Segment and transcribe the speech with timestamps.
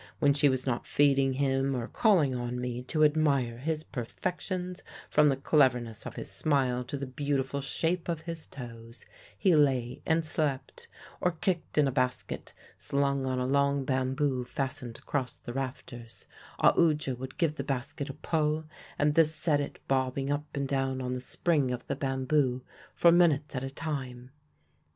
[0.17, 4.81] When she was not feeding him or calling on me to admire his perfections,
[5.11, 9.05] from the cleverness of his smile to the beautiful shape of his toes,
[9.37, 10.87] he lay and slept,
[11.21, 16.25] or kicked in a basket slung on a long bamboo fastened across the rafters,
[16.59, 18.63] Aoodya would give the basket a pull,
[18.97, 22.63] and this set it bobbing up and down on the spring of the bamboo
[22.95, 24.31] for minutes at a time.